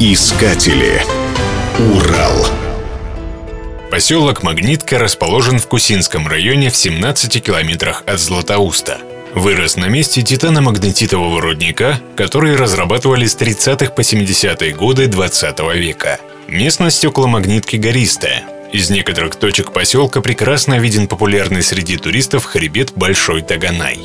Искатели. 0.00 1.02
Урал. 1.92 2.46
Поселок 3.90 4.44
Магнитка 4.44 4.96
расположен 4.96 5.58
в 5.58 5.66
Кусинском 5.66 6.28
районе 6.28 6.70
в 6.70 6.76
17 6.76 7.42
километрах 7.42 8.04
от 8.06 8.20
Златоуста. 8.20 8.98
Вырос 9.34 9.74
на 9.74 9.88
месте 9.88 10.22
титаномагнетитового 10.22 11.40
рудника, 11.40 12.00
который 12.14 12.54
разрабатывали 12.54 13.26
с 13.26 13.36
30-х 13.36 13.90
по 13.90 14.02
70-е 14.02 14.72
годы 14.72 15.08
20 15.08 15.58
века. 15.74 16.20
Местность 16.46 17.04
около 17.04 17.26
Магнитки 17.26 17.74
гористая. 17.74 18.44
Из 18.72 18.90
некоторых 18.90 19.34
точек 19.34 19.72
поселка 19.72 20.20
прекрасно 20.20 20.78
виден 20.78 21.08
популярный 21.08 21.64
среди 21.64 21.96
туристов 21.96 22.44
хребет 22.44 22.92
Большой 22.94 23.42
Таганай. 23.42 23.98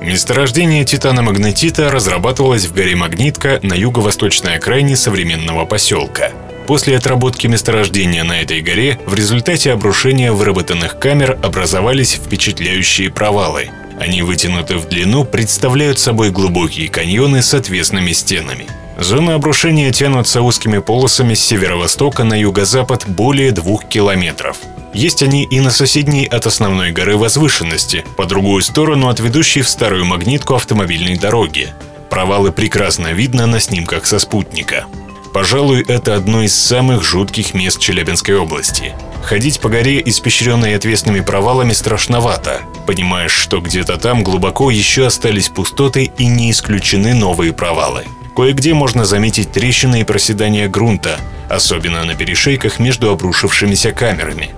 Месторождение 0.00 0.84
титаномагнетита 0.86 1.90
разрабатывалось 1.90 2.64
в 2.64 2.72
горе 2.72 2.96
Магнитка 2.96 3.60
на 3.62 3.74
юго-восточной 3.74 4.56
окраине 4.56 4.96
современного 4.96 5.66
поселка. 5.66 6.30
После 6.66 6.96
отработки 6.96 7.46
месторождения 7.46 8.24
на 8.24 8.40
этой 8.40 8.62
горе 8.62 8.98
в 9.04 9.14
результате 9.14 9.72
обрушения 9.72 10.32
выработанных 10.32 10.98
камер 10.98 11.38
образовались 11.42 12.14
впечатляющие 12.14 13.10
провалы. 13.10 13.70
Они 14.00 14.22
вытянуты 14.22 14.78
в 14.78 14.88
длину, 14.88 15.24
представляют 15.24 15.98
собой 15.98 16.30
глубокие 16.30 16.88
каньоны 16.88 17.42
с 17.42 17.52
отвесными 17.52 18.12
стенами. 18.12 18.66
Зоны 18.98 19.32
обрушения 19.32 19.92
тянутся 19.92 20.40
узкими 20.40 20.78
полосами 20.78 21.34
с 21.34 21.44
северо-востока 21.44 22.24
на 22.24 22.40
юго-запад 22.40 23.04
более 23.06 23.52
двух 23.52 23.84
километров. 23.84 24.56
Есть 24.92 25.22
они 25.22 25.44
и 25.44 25.60
на 25.60 25.70
соседней 25.70 26.26
от 26.26 26.46
основной 26.46 26.90
горы 26.90 27.16
возвышенности, 27.16 28.04
по 28.16 28.26
другую 28.26 28.62
сторону 28.62 29.08
от 29.08 29.20
ведущей 29.20 29.62
в 29.62 29.68
старую 29.68 30.04
магнитку 30.04 30.54
автомобильной 30.54 31.16
дороги. 31.16 31.72
Провалы 32.10 32.50
прекрасно 32.50 33.08
видно 33.12 33.46
на 33.46 33.60
снимках 33.60 34.04
со 34.06 34.18
спутника. 34.18 34.86
Пожалуй, 35.32 35.84
это 35.86 36.16
одно 36.16 36.42
из 36.42 36.54
самых 36.54 37.04
жутких 37.04 37.54
мест 37.54 37.78
Челябинской 37.78 38.36
области. 38.36 38.94
Ходить 39.22 39.60
по 39.60 39.68
горе, 39.68 40.02
испещренной 40.04 40.74
отвесными 40.74 41.20
провалами, 41.20 41.72
страшновато. 41.72 42.62
Понимаешь, 42.86 43.30
что 43.30 43.60
где-то 43.60 43.96
там 43.96 44.24
глубоко 44.24 44.70
еще 44.72 45.06
остались 45.06 45.48
пустоты 45.48 46.10
и 46.18 46.26
не 46.26 46.50
исключены 46.50 47.14
новые 47.14 47.52
провалы. 47.52 48.06
Кое-где 48.34 48.74
можно 48.74 49.04
заметить 49.04 49.52
трещины 49.52 50.00
и 50.00 50.04
проседания 50.04 50.68
грунта, 50.68 51.20
особенно 51.48 52.04
на 52.04 52.14
перешейках 52.14 52.80
между 52.80 53.10
обрушившимися 53.10 53.92
камерами. 53.92 54.50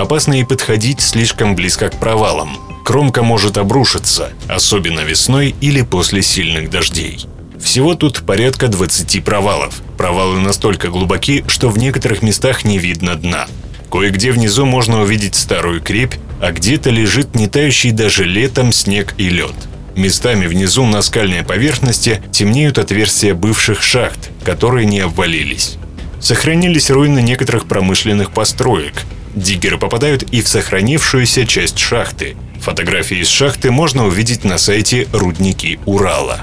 Опасно 0.00 0.40
и 0.40 0.44
подходить 0.44 1.02
слишком 1.02 1.54
близко 1.54 1.90
к 1.90 2.00
провалам. 2.00 2.56
Кромка 2.86 3.22
может 3.22 3.58
обрушиться, 3.58 4.30
особенно 4.48 5.00
весной 5.00 5.54
или 5.60 5.82
после 5.82 6.22
сильных 6.22 6.70
дождей. 6.70 7.26
Всего 7.60 7.94
тут 7.94 8.22
порядка 8.24 8.68
20 8.68 9.22
провалов. 9.22 9.82
Провалы 9.98 10.40
настолько 10.40 10.88
глубоки, 10.88 11.44
что 11.48 11.68
в 11.68 11.76
некоторых 11.76 12.22
местах 12.22 12.64
не 12.64 12.78
видно 12.78 13.14
дна. 13.14 13.46
Кое-где 13.92 14.32
внизу 14.32 14.64
можно 14.64 15.02
увидеть 15.02 15.34
старую 15.34 15.82
крепь, 15.82 16.14
а 16.40 16.50
где-то 16.50 16.88
лежит 16.88 17.34
не 17.34 17.46
тающий 17.46 17.90
даже 17.90 18.24
летом 18.24 18.72
снег 18.72 19.12
и 19.18 19.28
лед. 19.28 19.54
Местами 19.96 20.46
внизу 20.46 20.86
на 20.86 21.02
скальной 21.02 21.42
поверхности 21.42 22.22
темнеют 22.32 22.78
отверстия 22.78 23.34
бывших 23.34 23.82
шахт, 23.82 24.30
которые 24.44 24.86
не 24.86 25.00
обвалились. 25.00 25.76
Сохранились 26.22 26.90
руины 26.90 27.20
некоторых 27.20 27.66
промышленных 27.66 28.30
построек, 28.30 28.94
Диггеры 29.34 29.78
попадают 29.78 30.22
и 30.24 30.42
в 30.42 30.48
сохранившуюся 30.48 31.46
часть 31.46 31.78
шахты. 31.78 32.36
Фотографии 32.60 33.18
из 33.18 33.28
шахты 33.28 33.70
можно 33.70 34.06
увидеть 34.06 34.44
на 34.44 34.58
сайте 34.58 35.08
«Рудники 35.12 35.78
Урала». 35.86 36.40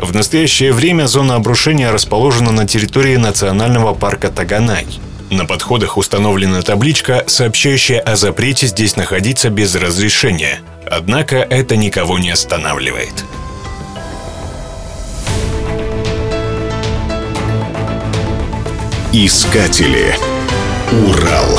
В 0.00 0.14
настоящее 0.14 0.72
время 0.72 1.06
зона 1.06 1.36
обрушения 1.36 1.90
расположена 1.90 2.52
на 2.52 2.66
территории 2.66 3.16
национального 3.16 3.94
парка 3.94 4.28
Таганай. 4.28 4.86
На 5.30 5.46
подходах 5.46 5.96
установлена 5.96 6.62
табличка, 6.62 7.24
сообщающая 7.26 7.98
о 7.98 8.14
запрете 8.16 8.66
здесь 8.66 8.96
находиться 8.96 9.48
без 9.48 9.74
разрешения. 9.74 10.60
Однако 10.88 11.36
это 11.36 11.76
никого 11.76 12.18
не 12.18 12.30
останавливает. 12.30 13.24
Искатели. 19.12 20.14
Урал. 20.92 21.58